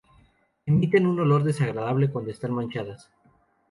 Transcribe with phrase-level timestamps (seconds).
[0.71, 3.11] Emiten un olor desagradable cuando están machacadas.